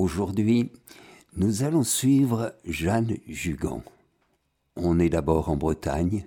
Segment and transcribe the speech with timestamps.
[0.00, 0.72] Aujourd'hui,
[1.36, 3.82] nous allons suivre Jeanne Jugan.
[4.74, 6.24] On est d'abord en Bretagne,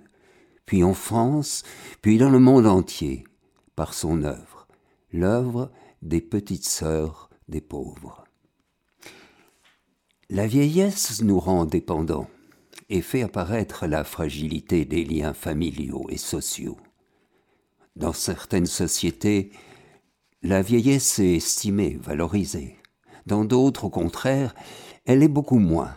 [0.64, 1.64] puis en France,
[2.00, 3.24] puis dans le monde entier,
[3.74, 4.68] par son œuvre,
[5.12, 8.22] l'œuvre des petites sœurs des pauvres.
[10.30, 12.30] La vieillesse nous rend dépendants
[12.90, 16.78] et fait apparaître la fragilité des liens familiaux et sociaux.
[17.96, 19.50] Dans certaines sociétés,
[20.42, 22.76] la vieillesse est estimée, valorisée.
[23.26, 24.54] Dans d'autres, au contraire,
[25.06, 25.94] elle est beaucoup moins,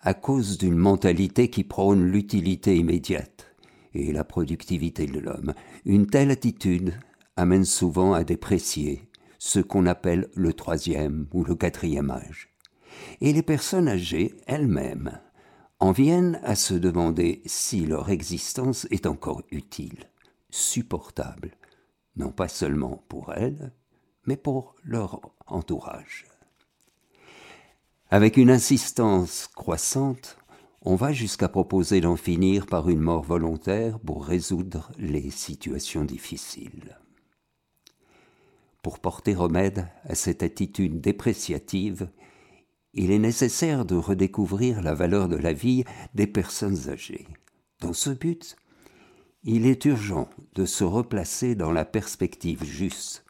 [0.00, 3.54] à cause d'une mentalité qui prône l'utilité immédiate
[3.94, 5.54] et la productivité de l'homme.
[5.84, 6.94] Une telle attitude
[7.36, 9.08] amène souvent à déprécier
[9.38, 12.48] ce qu'on appelle le troisième ou le quatrième âge.
[13.20, 15.20] Et les personnes âgées elles-mêmes
[15.80, 20.04] en viennent à se demander si leur existence est encore utile,
[20.50, 21.52] supportable,
[22.16, 23.72] non pas seulement pour elles,
[24.26, 26.26] mais pour leur entourage.
[28.10, 30.38] Avec une insistance croissante,
[30.80, 36.96] on va jusqu'à proposer d'en finir par une mort volontaire pour résoudre les situations difficiles.
[38.82, 42.08] Pour porter remède à cette attitude dépréciative,
[42.94, 47.28] il est nécessaire de redécouvrir la valeur de la vie des personnes âgées.
[47.82, 48.56] Dans ce but,
[49.44, 53.26] il est urgent de se replacer dans la perspective juste,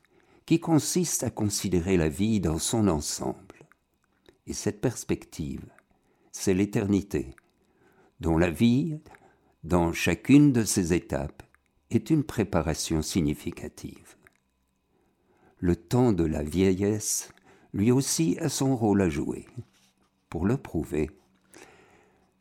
[0.47, 3.48] qui consiste à considérer la vie dans son ensemble
[4.49, 5.65] et cette perspective,
[6.33, 7.37] c'est l'éternité,
[8.21, 8.99] dont la vie,
[9.63, 11.43] dans chacune de ses étapes,
[11.91, 14.17] est une préparation significative.
[15.59, 17.31] Le temps de la vieillesse,
[17.75, 19.47] lui aussi, a son rôle à jouer.
[20.31, 21.11] Pour le prouver,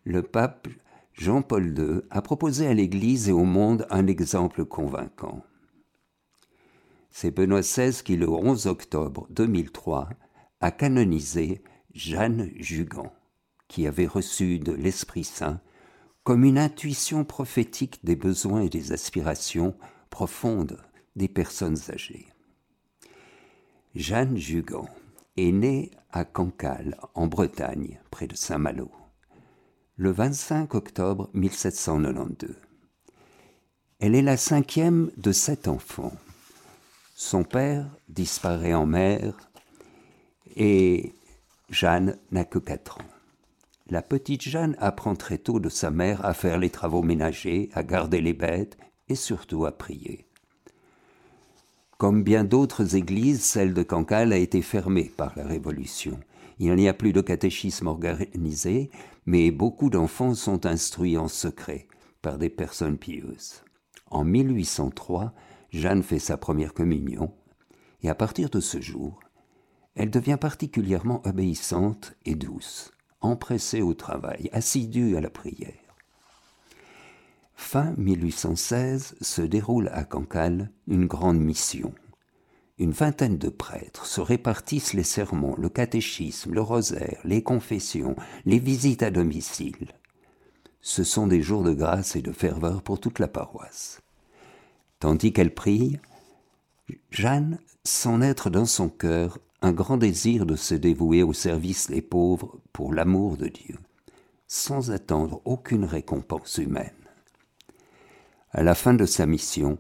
[0.05, 0.67] le pape
[1.13, 5.44] Jean-Paul II a proposé à l'Église et au monde un exemple convaincant.
[7.09, 10.09] C'est Benoît XVI qui, le 11 octobre 2003,
[10.61, 11.63] a canonisé
[11.98, 13.12] Jeanne Jugan,
[13.67, 15.59] qui avait reçu de l'Esprit Saint
[16.23, 19.75] comme une intuition prophétique des besoins et des aspirations
[20.12, 20.80] profondes
[21.16, 22.28] des personnes âgées.
[23.96, 24.88] Jeanne Jugan
[25.38, 28.91] est née à Cancale, en Bretagne, près de Saint-Malo,
[29.96, 32.56] le 25 octobre 1792.
[33.97, 36.14] Elle est la cinquième de sept enfants.
[37.16, 39.35] Son père disparaît en mer
[40.56, 41.16] et
[41.69, 43.09] Jeanne n'a que quatre ans.
[43.89, 47.83] La petite Jeanne apprend très tôt de sa mère à faire les travaux ménagers, à
[47.83, 48.78] garder les bêtes
[49.09, 50.25] et surtout à prier.
[51.97, 56.19] Comme bien d'autres églises, celle de Cancale a été fermée par la Révolution.
[56.59, 58.89] Il n'y a plus de catéchisme organisé,
[59.25, 61.88] mais beaucoup d'enfants sont instruits en secret
[62.22, 63.63] par des personnes pieuses.
[64.09, 65.34] En 1803,
[65.72, 67.34] Jeanne fait sa première communion,
[68.03, 69.19] et à partir de ce jour,
[69.97, 75.74] elle devient particulièrement obéissante et douce, empressée au travail, assidue à la prière.
[77.56, 81.94] Fin 1816 se déroule à Cancale une grande mission.
[82.78, 88.16] Une vingtaine de prêtres se répartissent les sermons, le catéchisme, le rosaire, les confessions,
[88.46, 89.94] les visites à domicile.
[90.79, 94.00] Ce sont des jours de grâce et de ferveur pour toute la paroisse.
[95.00, 95.97] Tandis qu'elle prie,
[97.09, 102.01] Jeanne sent naître dans son cœur un grand désir de se dévouer au service des
[102.01, 103.78] pauvres pour l'amour de Dieu,
[104.47, 106.91] sans attendre aucune récompense humaine.
[108.51, 109.78] À la fin de sa mission,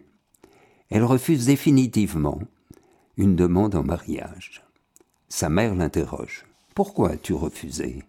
[0.89, 2.39] elle refuse définitivement
[3.17, 4.63] une demande en mariage.
[5.29, 6.45] Sa mère l'interroge.
[6.75, 8.03] Pourquoi as-tu refusé?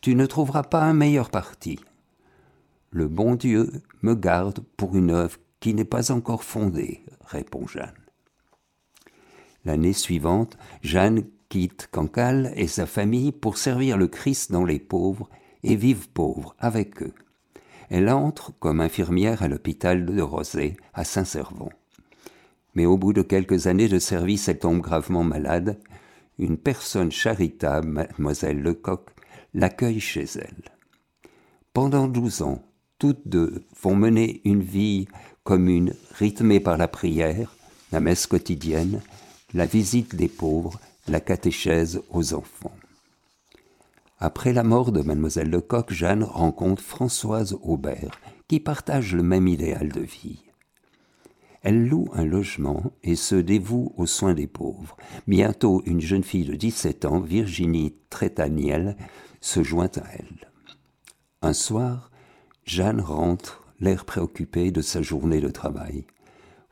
[0.00, 1.80] Tu ne trouveras pas un meilleur parti.
[2.90, 3.70] Le bon Dieu
[4.02, 8.07] me garde pour une œuvre qui n'est pas encore fondée, répond Jeanne.
[9.64, 15.28] L'année suivante, Jeanne quitte Cancale et sa famille pour servir le Christ dans les pauvres
[15.62, 17.14] et vivre pauvre avec eux.
[17.90, 21.70] Elle entre comme infirmière à l'hôpital de Rosé à Saint-Servon.
[22.74, 25.78] Mais au bout de quelques années de service, elle tombe gravement malade.
[26.38, 29.08] Une personne charitable, mademoiselle Lecoq,
[29.54, 30.72] l'accueille chez elle.
[31.72, 32.62] Pendant douze ans,
[32.98, 35.08] toutes deux vont mener une vie
[35.44, 37.56] commune rythmée par la prière,
[37.90, 39.00] la messe quotidienne
[39.54, 40.78] la visite des pauvres,
[41.08, 42.76] la catéchèse aux enfants.
[44.18, 49.90] Après la mort de mademoiselle Lecoq, Jeanne rencontre Françoise Aubert, qui partage le même idéal
[49.90, 50.42] de vie.
[51.62, 54.96] Elle loue un logement et se dévoue aux soins des pauvres.
[55.26, 58.96] Bientôt, une jeune fille de 17 ans, Virginie Trétaniel,
[59.40, 60.50] se joint à elle.
[61.42, 62.10] Un soir,
[62.64, 66.04] Jeanne rentre, l'air préoccupé de sa journée de travail.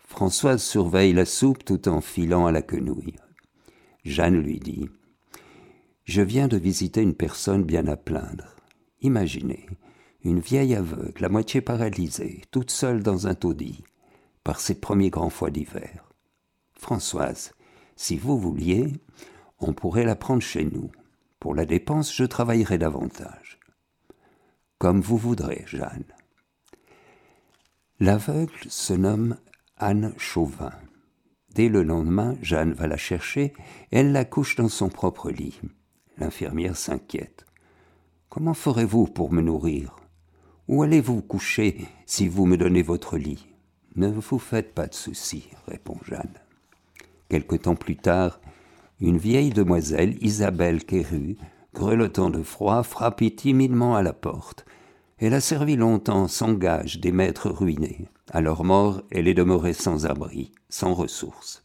[0.06, 3.16] Françoise surveille la soupe tout en filant à la quenouille.
[4.04, 4.88] Jeanne lui dit
[6.04, 8.56] Je viens de visiter une personne bien à plaindre.
[9.02, 9.66] Imaginez,
[10.22, 13.82] une vieille aveugle, à moitié paralysée, toute seule dans un taudis,
[14.42, 16.08] par ses premiers grands froids d'hiver.
[16.78, 17.52] Françoise,
[17.96, 18.92] si vous vouliez,
[19.58, 20.90] on pourrait la prendre chez nous.
[21.40, 23.58] Pour la dépense, je travaillerai davantage.
[24.78, 26.04] Comme vous voudrez, Jeanne.
[27.98, 29.36] L'aveugle se nomme
[29.78, 30.72] Anne Chauvin.
[31.54, 33.52] Dès le lendemain, Jeanne va la chercher
[33.90, 35.60] elle la couche dans son propre lit.
[36.16, 37.44] L'infirmière s'inquiète.
[38.30, 39.96] Comment ferez-vous pour me nourrir?
[40.66, 43.46] Où allez-vous coucher si vous me donnez votre lit?
[43.96, 46.40] Ne vous faites pas de soucis, répond Jeanne.
[47.28, 48.40] Quelque temps plus tard,
[48.98, 51.36] une vieille demoiselle, Isabelle Quéru,
[51.74, 54.64] grelottant de froid, frappait timidement à la porte.
[55.18, 58.08] Elle a servi longtemps sans gage des maîtres ruinés.
[58.30, 61.64] À leur mort, elle est demeurée sans abri, sans ressources.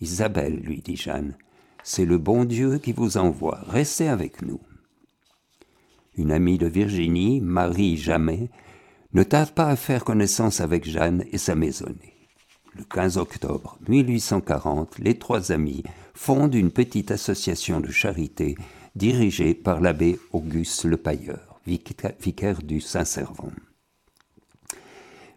[0.00, 1.36] Isabelle, lui dit Jeanne,
[1.84, 3.60] c'est le bon Dieu qui vous envoie.
[3.68, 4.60] Restez avec nous.
[6.16, 8.50] Une amie de Virginie, Marie Jamais,
[9.12, 12.28] ne tarde pas à faire connaissance avec Jeanne et sa maisonnée.
[12.74, 18.56] Le 15 octobre 1840, les trois amis fondent une petite association de charité
[18.96, 23.52] dirigée par l'abbé Auguste Le Pailleur, vicaire du Saint-Servant.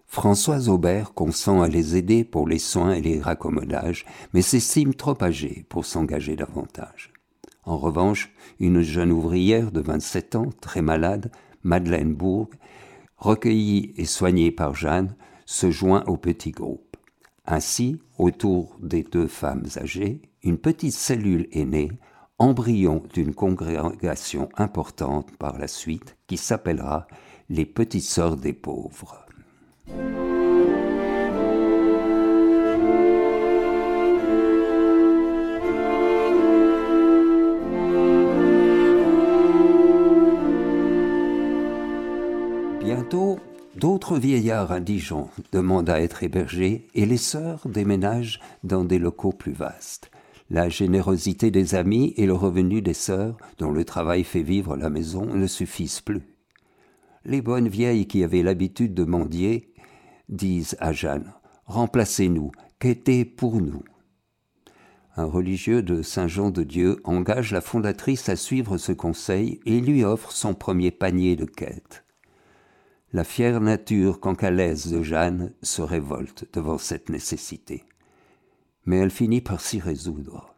[0.06, 5.22] Françoise Aubert consent à les aider pour les soins et les raccommodages, mais s'estime trop
[5.22, 7.12] âgée pour s'engager davantage.
[7.66, 11.32] En revanche, une jeune ouvrière de 27 ans, très malade,
[11.64, 12.50] Madeleine Bourg,
[13.18, 15.16] recueillie et soignée par Jeanne,
[15.46, 16.96] se joint au petit groupe.
[17.46, 21.92] Ainsi, autour des deux femmes âgées, une petite cellule est née,
[22.40, 27.08] embryon d'une congrégation importante par la suite, qui s'appellera
[27.50, 29.26] les Petites Sœurs des Pauvres.
[42.80, 43.40] Bientôt,
[43.76, 49.54] d'autres vieillards indigents demandent à être hébergés et les sœurs déménagent dans des locaux plus
[49.54, 50.12] vastes.
[50.50, 54.90] La générosité des amis et le revenu des sœurs, dont le travail fait vivre la
[54.90, 56.22] maison, ne suffisent plus.
[57.26, 59.74] Les bonnes vieilles qui avaient l'habitude de mendier
[60.30, 61.34] disent à Jeanne
[61.66, 63.84] Remplacez-nous, qu'était pour nous?
[65.18, 70.54] Un religieux de Saint-Jean-de-Dieu engage la fondatrice à suivre ce conseil et lui offre son
[70.54, 72.06] premier panier de quêtes.
[73.12, 77.84] La fière nature cancalaise de Jeanne se révolte devant cette nécessité.
[78.88, 80.56] Mais elle finit par s'y résoudre.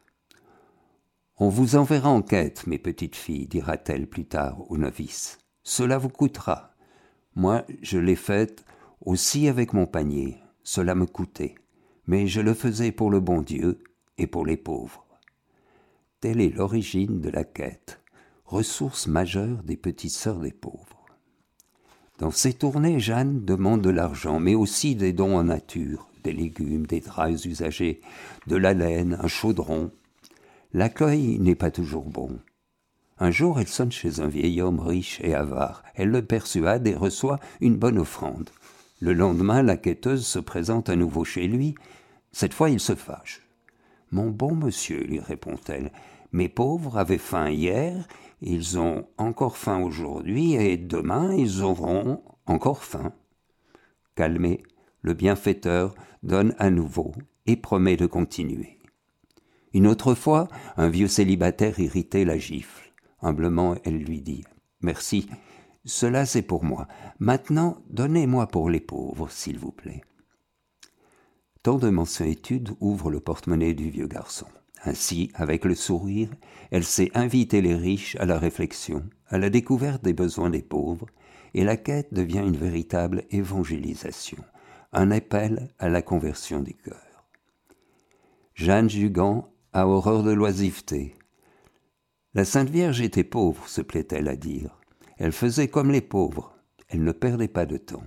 [1.38, 5.40] On vous enverra en quête, mes petites filles, dira-t-elle plus tard aux novices.
[5.64, 6.76] Cela vous coûtera.
[7.36, 8.64] Moi, je l'ai faite
[9.06, 11.56] aussi avec mon panier, cela me coûtait,
[12.08, 13.84] mais je le faisais pour le bon Dieu
[14.18, 15.06] et pour les pauvres.
[16.20, 18.02] Telle est l'origine de la quête,
[18.46, 21.06] ressource majeure des petites sœurs des pauvres.
[22.18, 26.86] Dans ces tournées, Jeanne demande de l'argent, mais aussi des dons en nature, des légumes,
[26.86, 28.02] des draps usagés,
[28.48, 29.92] de la laine, un chaudron.
[30.74, 32.40] L'accueil n'est pas toujours bon.
[33.18, 35.84] Un jour, elle sonne chez un vieil homme riche et avare.
[35.96, 38.50] Elle le persuade et reçoit une bonne offrande.
[39.02, 41.76] Le lendemain, la quêteuse se présente à nouveau chez lui.
[42.32, 43.42] Cette fois, il se fâche.
[44.12, 45.92] Mon bon monsieur, lui répond-elle,
[46.32, 48.08] mes pauvres avaient faim hier,
[48.42, 53.14] ils ont encore faim aujourd'hui, et demain ils auront encore faim.
[54.16, 54.64] Calmé,
[55.02, 57.14] le bienfaiteur donne à nouveau
[57.46, 58.80] et promet de continuer.
[59.74, 62.92] Une autre fois, un vieux célibataire irrité la gifle.
[63.22, 64.44] Humblement, elle lui dit
[64.82, 65.30] Merci,
[65.86, 66.88] cela c'est pour moi.
[67.20, 70.02] Maintenant, donnez-moi pour les pauvres, s'il vous plaît.
[71.64, 74.48] Tant de mensuétude ouvre le porte-monnaie du vieux garçon.
[74.86, 76.30] Ainsi, avec le sourire,
[76.72, 81.08] elle sait inviter les riches à la réflexion, à la découverte des besoins des pauvres,
[81.54, 84.38] et la quête devient une véritable évangélisation,
[84.92, 87.28] un appel à la conversion des cœurs.
[88.56, 91.16] Jeanne Jugan a horreur de l'oisiveté.
[92.34, 94.80] La Sainte Vierge était pauvre, se plaît-elle à dire.
[95.18, 96.56] Elle faisait comme les pauvres,
[96.88, 98.04] elle ne perdait pas de temps,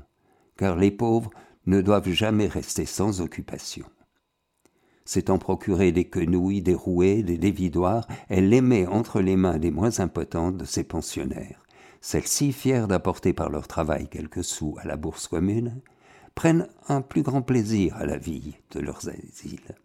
[0.56, 1.30] car les pauvres
[1.66, 3.86] ne doivent jamais rester sans occupation.
[5.04, 9.70] S'étant procuré des quenouilles, des rouets, des dévidoirs, elle les met entre les mains des
[9.70, 11.64] moins impotentes de ses pensionnaires.
[12.00, 15.80] Celles-ci, fières d'apporter par leur travail quelques sous à la bourse commune,
[16.34, 19.76] prennent un plus grand plaisir à la vie de leurs asiles.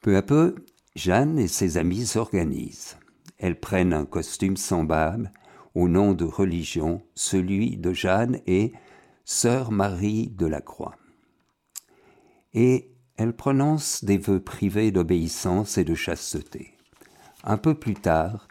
[0.00, 0.54] Peu à peu,
[0.96, 2.96] Jeanne et ses amis s'organisent.
[3.38, 5.30] Elles prennent un costume semblable
[5.74, 8.72] au nom de religion, celui de Jeanne et
[9.24, 10.96] Sœur Marie de la Croix.
[12.54, 16.76] Et elle prononce des vœux privés d'obéissance et de chasteté.
[17.44, 18.48] Un peu plus tard,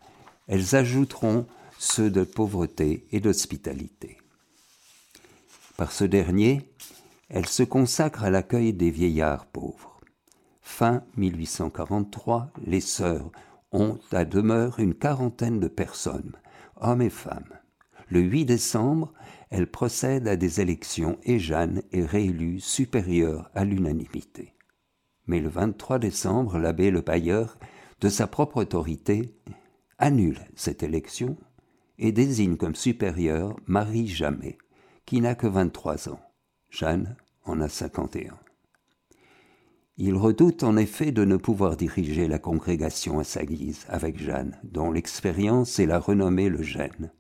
[0.48, 4.19] elles ajouteront ceux de pauvreté et d'hospitalité.
[5.80, 6.74] Par ce dernier,
[7.30, 10.02] elles se consacrent à l'accueil des vieillards pauvres.
[10.60, 13.32] Fin 1843, les sœurs
[13.72, 16.34] ont à demeure une quarantaine de personnes,
[16.76, 17.54] hommes et femmes.
[18.10, 19.14] Le 8 décembre,
[19.52, 24.56] elles procèdent à des élections et Jeanne est réélue supérieure à l'unanimité.
[25.28, 27.58] Mais le 23 décembre, l'abbé Le Pailleur,
[28.02, 29.34] de sa propre autorité,
[29.98, 31.38] annule cette élection
[31.98, 34.58] et désigne comme supérieure Marie Jamais,
[35.10, 36.20] qui n'a que 23 ans.
[36.70, 38.38] Jeanne en a 51.
[39.98, 44.60] Il redoute en effet de ne pouvoir diriger la congrégation à sa guise avec Jeanne,
[44.62, 47.12] dont l'expérience et la renommée le gênent.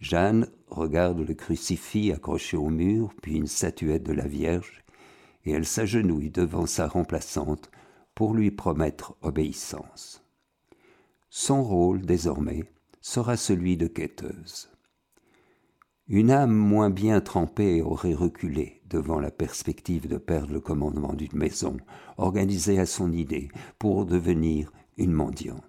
[0.00, 4.82] Jeanne regarde le crucifix accroché au mur, puis une statuette de la Vierge,
[5.44, 7.70] et elle s'agenouille devant sa remplaçante
[8.14, 10.24] pour lui promettre obéissance.
[11.28, 12.64] Son rôle, désormais,
[13.02, 14.71] sera celui de quêteuse.
[16.08, 21.36] Une âme moins bien trempée aurait reculé devant la perspective de perdre le commandement d'une
[21.38, 21.76] maison,
[22.16, 25.62] organisée à son idée, pour devenir une mendiante.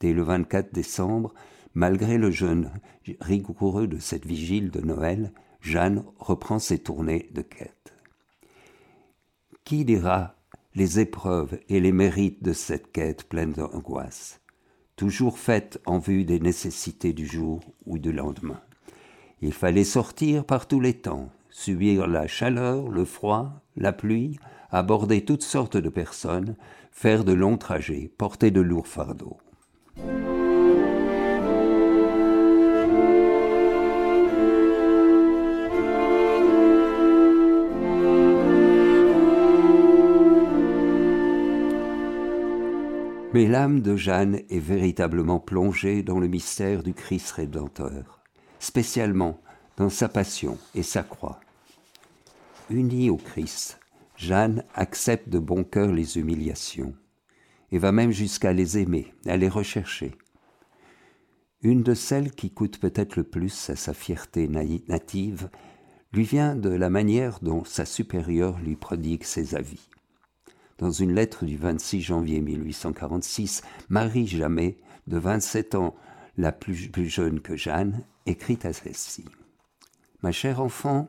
[0.00, 1.32] Dès le 24 décembre,
[1.72, 2.72] malgré le jeûne
[3.20, 7.94] rigoureux de cette vigile de Noël, Jeanne reprend ses tournées de quête.
[9.62, 10.34] Qui dira
[10.74, 14.40] les épreuves et les mérites de cette quête pleine d'angoisse,
[14.96, 18.60] toujours faite en vue des nécessités du jour ou du lendemain?
[19.42, 24.38] Il fallait sortir par tous les temps, subir la chaleur, le froid, la pluie,
[24.70, 26.56] aborder toutes sortes de personnes,
[26.90, 29.38] faire de longs trajets, porter de lourds fardeaux.
[43.34, 48.13] Mais l'âme de Jeanne est véritablement plongée dans le mystère du Christ rédempteur,
[48.64, 49.40] spécialement
[49.76, 51.38] dans sa passion et sa croix.
[52.70, 53.78] Unie au Christ,
[54.16, 56.94] Jeanne accepte de bon cœur les humiliations
[57.72, 60.16] et va même jusqu'à les aimer, à les rechercher.
[61.62, 65.50] Une de celles qui coûte peut-être le plus à sa fierté native
[66.12, 69.88] lui vient de la manière dont sa supérieure lui prodigue ses avis.
[70.78, 75.94] Dans une lettre du 26 janvier 1846, Marie Jamais, de 27 ans,
[76.36, 79.24] la plus, jeune que Jeanne, écrit à celle-ci.
[80.22, 81.08] Ma chère enfant,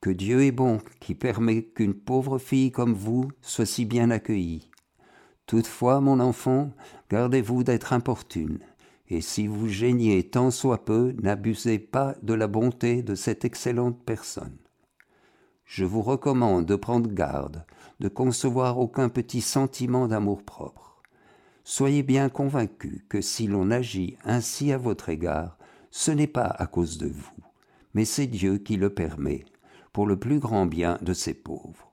[0.00, 4.70] que Dieu est bon qui permet qu'une pauvre fille comme vous soit si bien accueillie.
[5.46, 6.70] Toutefois, mon enfant,
[7.10, 8.60] gardez-vous d'être importune,
[9.08, 14.02] et si vous gêniez tant soit peu, n'abusez pas de la bonté de cette excellente
[14.04, 14.56] personne.
[15.64, 17.64] Je vous recommande de prendre garde
[18.00, 20.89] de concevoir aucun petit sentiment d'amour-propre.
[21.64, 25.58] Soyez bien convaincu que si l'on agit ainsi à votre égard,
[25.90, 27.44] ce n'est pas à cause de vous,
[27.94, 29.44] mais c'est Dieu qui le permet,
[29.92, 31.92] pour le plus grand bien de ses pauvres.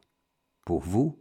[0.65, 1.19] Pour vous,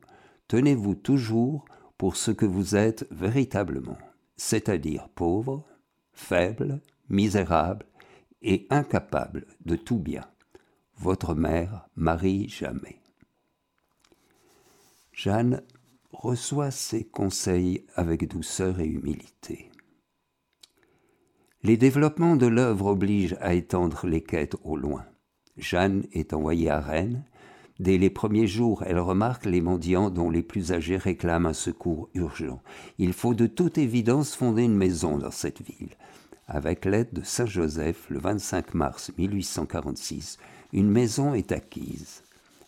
[0.49, 1.65] tenez-vous toujours
[1.99, 3.99] pour ce que vous êtes véritablement,
[4.37, 5.65] c'est-à-dire pauvre,
[6.13, 7.87] faible, misérable
[8.43, 10.25] et incapable de tout bien.
[10.99, 13.01] Votre mère, Marie Jamais.
[15.13, 15.63] Jeanne
[16.21, 19.71] reçoit ses conseils avec douceur et humilité.
[21.63, 25.05] Les développements de l'œuvre obligent à étendre les quêtes au loin.
[25.57, 27.25] Jeanne est envoyée à Rennes.
[27.81, 32.09] Dès les premiers jours, elle remarque les mendiants dont les plus âgés réclament un secours
[32.15, 32.63] urgent.
[32.99, 35.97] Il faut de toute évidence fonder une maison dans cette ville.
[36.49, 40.39] Avec l'aide de Saint Joseph, le 25 mars 1846,
[40.73, 42.23] une maison est acquise.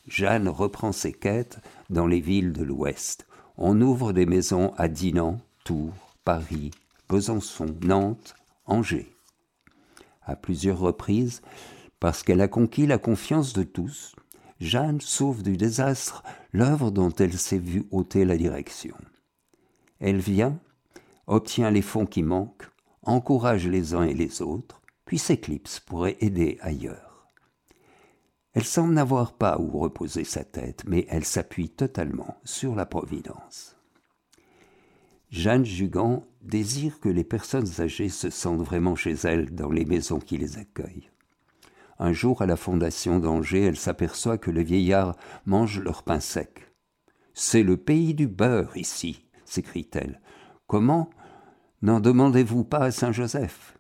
[0.09, 3.27] Jeanne reprend ses quêtes dans les villes de l'Ouest.
[3.61, 6.71] On ouvre des maisons à Dinan, Tours, Paris,
[7.09, 8.37] Besançon, Nantes,
[8.67, 9.12] Angers.
[10.23, 11.43] À plusieurs reprises,
[11.99, 14.15] parce qu'elle a conquis la confiance de tous,
[14.61, 16.23] Jeanne sauve du désastre
[16.53, 18.95] l'œuvre dont elle s'est vue ôter la direction.
[19.99, 20.57] Elle vient,
[21.27, 22.69] obtient les fonds qui manquent,
[23.03, 27.08] encourage les uns et les autres, puis s'éclipse pour aider ailleurs.
[28.59, 33.77] Elle semble n'avoir pas où reposer sa tête, mais elle s'appuie totalement sur la Providence.
[35.31, 40.19] Jeanne Jugan désire que les personnes âgées se sentent vraiment chez elle dans les maisons
[40.19, 41.09] qui les accueillent.
[42.00, 45.15] Un jour, à la fondation d'Angers, elle s'aperçoit que les vieillards
[45.47, 46.67] mangent leur pain sec.
[47.35, 50.21] C'est le pays du beurre ici, s'écrie-t-elle.
[50.67, 51.11] Comment
[51.83, 53.77] n'en demandez-vous pas à Saint Joseph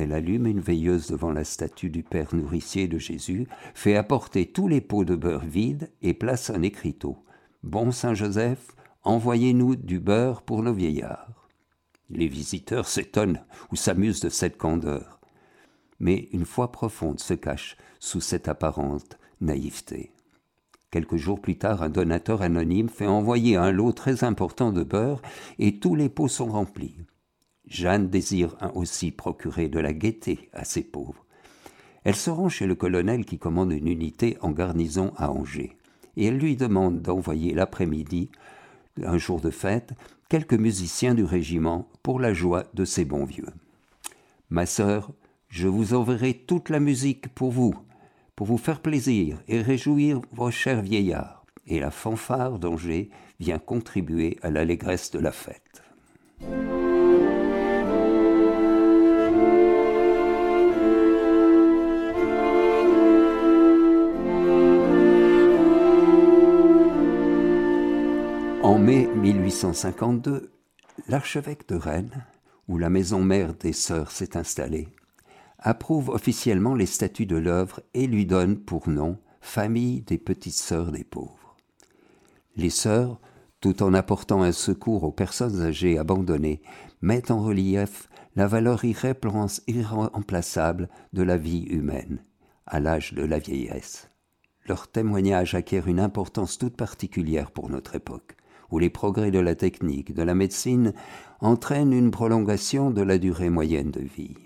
[0.00, 4.66] elle allume une veilleuse devant la statue du Père nourricier de Jésus, fait apporter tous
[4.66, 7.18] les pots de beurre vides et place un écriteau.
[7.62, 11.48] Bon Saint Joseph, envoyez-nous du beurre pour nos vieillards.
[12.08, 15.20] Les visiteurs s'étonnent ou s'amusent de cette candeur.
[16.00, 20.12] Mais une foi profonde se cache sous cette apparente naïveté.
[20.90, 25.20] Quelques jours plus tard, un donateur anonyme fait envoyer un lot très important de beurre
[25.58, 26.96] et tous les pots sont remplis.
[27.70, 31.24] Jeanne désire aussi procurer de la gaieté à ces pauvres.
[32.02, 35.76] Elle se rend chez le colonel qui commande une unité en garnison à Angers,
[36.16, 38.30] et elle lui demande d'envoyer l'après-midi,
[39.02, 39.92] un jour de fête,
[40.28, 43.48] quelques musiciens du régiment pour la joie de ces bons vieux.
[44.50, 45.12] Ma sœur,
[45.48, 47.74] je vous enverrai toute la musique pour vous,
[48.34, 54.38] pour vous faire plaisir et réjouir vos chers vieillards, et la fanfare d'Angers vient contribuer
[54.42, 55.82] à l'allégresse de la fête.
[68.90, 70.50] Mai 1852,
[71.06, 72.26] l'archevêque de Rennes,
[72.66, 74.88] où la maison mère des sœurs s'est installée,
[75.60, 80.90] approuve officiellement les statuts de l'œuvre et lui donne pour nom Famille des petites sœurs
[80.90, 81.54] des pauvres.
[82.56, 83.20] Les sœurs,
[83.60, 86.60] tout en apportant un secours aux personnes âgées abandonnées,
[87.00, 92.24] mettent en relief la valeur irremplaçable de la vie humaine
[92.66, 94.08] à l'âge de la vieillesse.
[94.66, 98.34] Leur témoignage acquiert une importance toute particulière pour notre époque,
[98.70, 100.92] où les progrès de la technique, de la médecine
[101.40, 104.36] entraînent une prolongation de la durée moyenne de vie.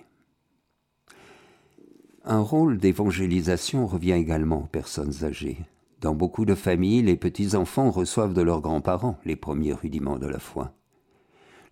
[2.24, 5.58] Un rôle d'évangélisation revient également aux personnes âgées.
[6.00, 10.38] Dans beaucoup de familles, les petits-enfants reçoivent de leurs grands-parents les premiers rudiments de la
[10.38, 10.72] foi.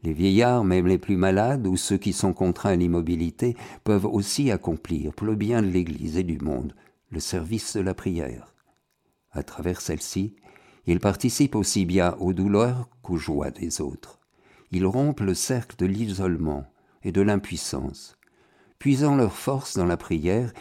[0.02, 4.50] Les vieillards, même les plus malades ou ceux qui sont contraints à l'immobilité, peuvent aussi
[4.50, 6.75] accomplir, pour le bien de l'Église et du monde,
[7.11, 8.52] le service de la prière.
[9.30, 10.35] À travers celle-ci,
[10.87, 14.21] ils participent aussi bien aux douleurs qu'aux joies des autres.
[14.71, 16.67] Ils rompent le cercle de l'isolement
[17.03, 18.17] et de l'impuissance
[18.83, 20.52] Puisant leur force dans la prière,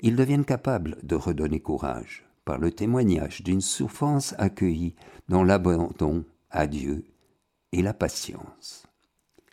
[0.00, 4.96] ils deviennent capables de redonner courage par le témoignage d'une souffrance accueillie
[5.28, 7.04] dans l'abandon à Dieu
[7.70, 8.84] et la patience.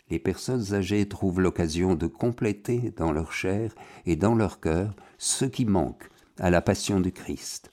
[0.08, 3.72] Les personnes âgées trouvent l'occasion de compléter dans leur chair
[4.06, 7.70] et dans leur cœur ce qui manque à la passion du Christ,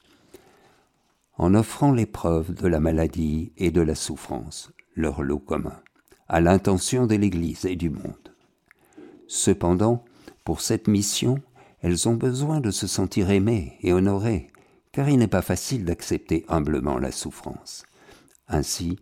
[1.38, 5.80] en offrant l'épreuve de la maladie et de la souffrance, leur lot commun,
[6.28, 8.34] à l'intention de l'Église et du monde.
[9.28, 10.04] Cependant,
[10.43, 11.39] pour cette mission,
[11.82, 14.52] elles ont besoin de se sentir aimées et honorées,
[14.91, 17.86] car il n'est pas facile d'accepter humblement la souffrance.
[18.47, 18.97] Ainsi,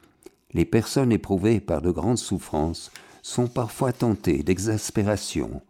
[0.52, 5.62] les personnes éprouvées par de grandes souffrances sont parfois tentées d'exaspération,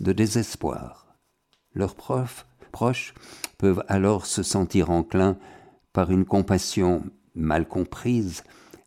[0.00, 1.16] de désespoir.
[1.74, 3.14] Leurs proches
[3.58, 5.36] peuvent alors se sentir enclins,
[5.92, 8.42] par une compassion mal comprise,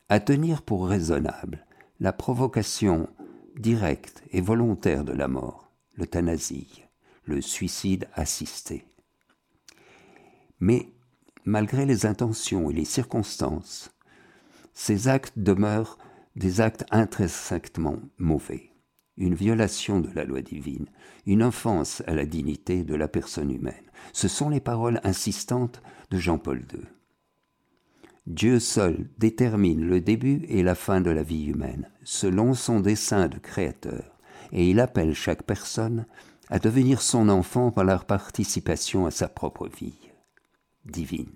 [0.09, 1.65] à tenir pour raisonnable
[1.99, 3.09] la provocation
[3.57, 5.65] directe et volontaire de la mort
[5.97, 6.83] l'euthanasie,
[7.23, 8.85] le suicide assisté.
[10.59, 10.89] Mais
[11.45, 13.91] malgré les intentions et les circonstances,
[14.73, 15.97] ces actes demeurent
[16.35, 18.71] des actes intrinsèquement mauvais,
[19.17, 20.87] une violation de la loi divine,
[21.25, 23.89] une offense à la dignité de la personne humaine.
[24.11, 26.81] Ce sont les paroles insistantes de Jean-Paul II.
[28.27, 33.27] Dieu seul détermine le début et la fin de la vie humaine, selon son dessein
[33.27, 34.15] de créateur
[34.51, 36.05] et il appelle chaque personne
[36.49, 39.99] à devenir son enfant par leur participation à sa propre vie
[40.85, 41.33] divine.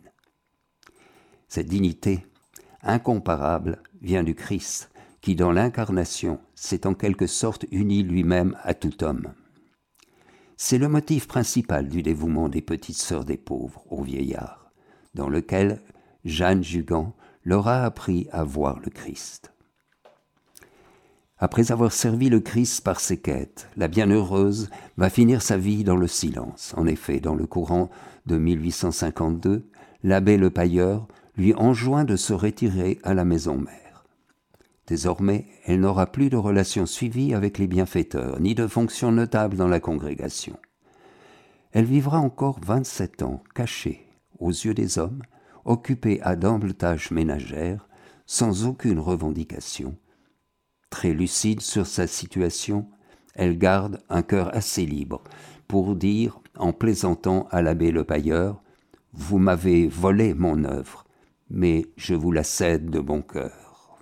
[1.48, 2.26] Cette dignité
[2.84, 9.04] incomparable vient du Christ, qui dans l'incarnation s'est en quelque sorte uni lui-même à tout
[9.04, 9.34] homme.
[10.56, 14.72] C'est le motif principal du dévouement des petites sœurs des pauvres aux vieillards,
[15.16, 15.82] dans lequel
[16.26, 19.54] Jeanne Jugan leur a appris à voir le Christ.
[21.38, 25.96] Après avoir servi le Christ par ses quêtes, la bienheureuse va finir sa vie dans
[25.96, 26.74] le silence.
[26.76, 27.90] En effet, dans le courant
[28.26, 29.70] de 1852,
[30.04, 34.04] l'abbé Le Pailleur lui enjoint de se retirer à la maison mère.
[34.88, 39.68] Désormais, elle n'aura plus de relations suivies avec les bienfaiteurs, ni de fonctions notables dans
[39.68, 40.58] la congrégation.
[41.72, 44.08] Elle vivra encore vingt-sept ans, cachée
[44.40, 45.22] aux yeux des hommes,
[45.66, 47.88] occupée à d'humbles tâches ménagères,
[48.26, 49.96] sans aucune revendication,
[50.90, 52.88] Très lucide sur sa situation,
[53.36, 55.22] elle garde un cœur assez libre
[55.68, 58.62] pour dire, en plaisantant à l'abbé Le Pailleur,
[59.14, 61.06] Vous m'avez volé mon œuvre,
[61.50, 64.00] mais je vous la cède de bon cœur.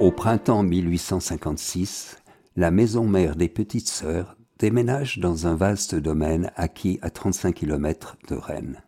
[0.00, 2.16] Au printemps 1856,
[2.56, 8.16] la maison mère des petites sœurs déménage dans un vaste domaine acquis à 35 km
[8.26, 8.82] de Rennes,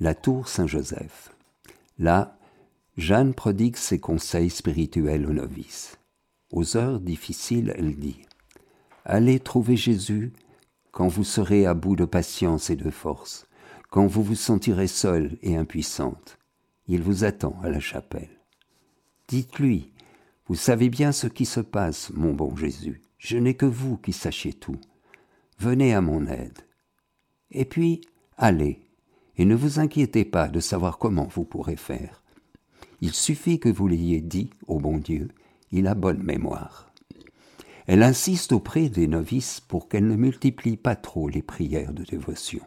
[0.00, 1.34] la tour Saint-Joseph.
[1.98, 2.38] Là,
[2.96, 5.98] Jeanne prodigue ses conseils spirituels aux novices.
[6.50, 8.22] Aux heures difficiles, elle dit
[9.04, 10.32] Allez trouver Jésus
[10.92, 13.46] quand vous serez à bout de patience et de force,
[13.90, 16.38] quand vous vous sentirez seule et impuissante.
[16.88, 18.30] Il vous attend à la chapelle.
[19.28, 19.91] Dites-lui
[20.52, 23.00] Vous savez bien ce qui se passe, mon bon Jésus.
[23.16, 24.76] Je n'ai que vous qui sachiez tout.
[25.58, 26.58] Venez à mon aide.
[27.52, 28.02] Et puis,
[28.36, 28.82] allez,
[29.38, 32.22] et ne vous inquiétez pas de savoir comment vous pourrez faire.
[33.00, 35.28] Il suffit que vous l'ayez dit au bon Dieu,
[35.70, 36.92] il a bonne mémoire.
[37.86, 42.60] Elle insiste auprès des novices pour qu'elles ne multiplient pas trop les prières de dévotion.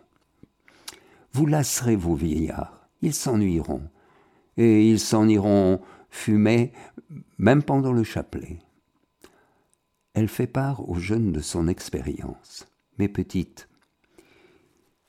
[1.33, 3.83] Vous lasserez vos vieillards, ils s'ennuieront,
[4.57, 5.81] et ils s'en iront
[6.15, 6.71] fumer
[7.37, 8.59] même pendant le chapelet.
[10.13, 12.65] Elle fait part aux jeunes de son expérience.
[12.97, 13.67] Mes petites,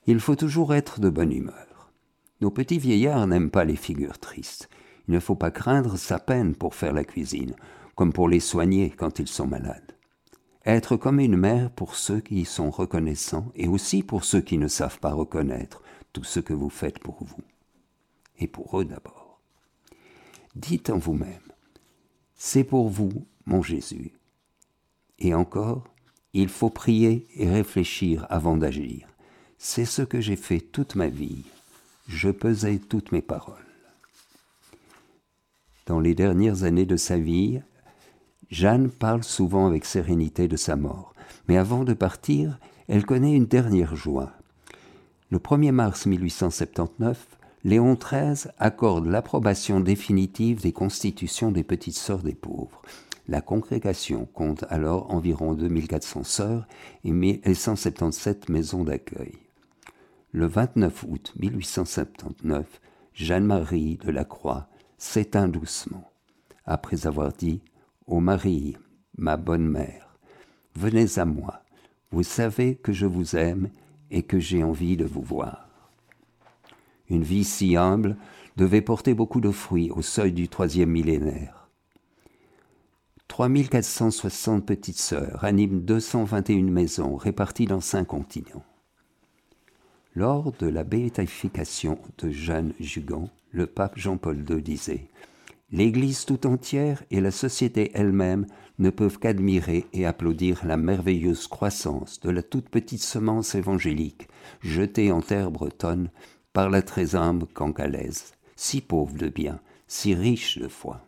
[0.07, 1.93] il faut toujours être de bonne humeur.
[2.41, 4.69] Nos petits vieillards n'aiment pas les figures tristes.
[5.09, 7.55] Il ne faut pas craindre sa peine pour faire la cuisine
[7.95, 9.97] comme pour les soigner quand ils sont malades.
[10.67, 14.59] Être comme une mère pour ceux qui y sont reconnaissants et aussi pour ceux qui
[14.59, 17.43] ne savent pas reconnaître tout ce que vous faites pour vous.
[18.39, 19.26] Et pour eux d'abord.
[20.57, 21.53] Dites en vous-même,
[22.35, 24.13] c'est pour vous, mon Jésus.
[25.19, 25.85] Et encore,
[26.33, 29.07] il faut prier et réfléchir avant d'agir.
[29.59, 31.45] C'est ce que j'ai fait toute ma vie.
[32.09, 33.67] Je pesais toutes mes paroles.
[35.85, 37.61] Dans les dernières années de sa vie,
[38.49, 41.13] Jeanne parle souvent avec sérénité de sa mort,
[41.49, 44.33] mais avant de partir, elle connaît une dernière joie.
[45.29, 47.27] Le 1er mars 1879,
[47.65, 52.83] Léon XIII accorde l'approbation définitive des constitutions des petites sœurs des pauvres.
[53.29, 56.69] La congrégation compte alors environ 2400 sœurs
[57.03, 59.33] et 177 maisons d'accueil.
[60.31, 62.81] Le 29 août 1879,
[63.15, 66.11] Jeanne-Marie de la Croix s'éteint doucement,
[66.67, 67.63] après avoir dit
[68.07, 68.77] Ô Marie,
[69.17, 70.19] ma bonne mère,
[70.77, 71.63] venez à moi,
[72.13, 73.71] vous savez que je vous aime
[74.11, 75.66] et que j'ai envie de vous voir.
[77.09, 78.17] Une vie si humble
[78.57, 81.69] devait porter beaucoup de fruits au seuil du troisième millénaire.
[83.29, 88.65] 3460 petites sœurs animent 221 maisons réparties dans cinq continents.
[90.15, 95.09] Lors de la béatification de Jeanne Jugan, le pape Jean-Paul II disait
[95.73, 98.47] L'Église tout entière et la société elle-même
[98.79, 104.29] ne peuvent qu'admirer et applaudir la merveilleuse croissance de la toute petite semence évangélique
[104.63, 106.09] jetée en terre bretonne
[106.57, 111.07] par la très humble cancalaise, si pauvre de bien, si riche de foi.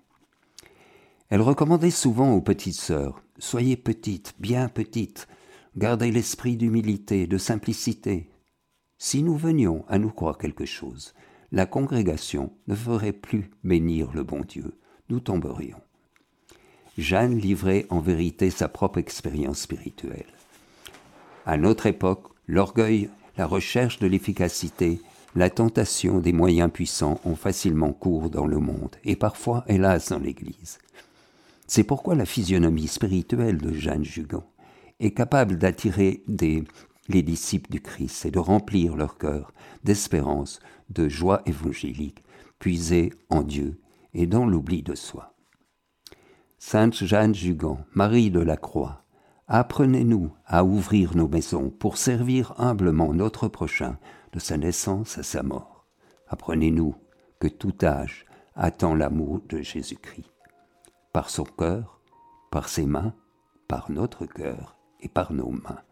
[1.30, 5.26] Elle recommandait souvent aux petites sœurs Soyez petites, bien petites,
[5.74, 8.28] gardez l'esprit d'humilité, de simplicité.
[8.98, 11.14] Si nous venions à nous croire quelque chose,
[11.50, 15.80] la congrégation ne ferait plus bénir le bon Dieu, nous tomberions.
[16.98, 20.26] Jeanne livrait en vérité sa propre expérience spirituelle.
[21.46, 23.08] À notre époque, l'orgueil,
[23.38, 25.00] la recherche de l'efficacité,
[25.34, 30.18] la tentation des moyens puissants ont facilement cours dans le monde, et parfois, hélas, dans
[30.18, 30.78] l'Église.
[31.66, 34.44] C'est pourquoi la physionomie spirituelle de Jeanne Jugan
[35.00, 36.24] est capable d'attirer
[37.08, 39.52] les disciples du Christ et de remplir leur cœur
[39.84, 40.60] d'espérance,
[40.90, 42.24] de joie évangélique,
[42.58, 43.80] puisée en Dieu
[44.14, 45.34] et dans l'oubli de soi.
[46.58, 49.04] Sainte Jeanne Jugan, Marie de la Croix,
[49.46, 53.98] apprenez-nous à ouvrir nos maisons pour servir humblement notre prochain
[54.32, 55.86] de sa naissance à sa mort.
[56.28, 56.94] Apprenez-nous
[57.40, 60.30] que tout âge attend l'amour de Jésus-Christ.
[61.12, 62.00] Par son cœur,
[62.50, 63.14] par ses mains,
[63.68, 65.82] par notre cœur et par nos mains.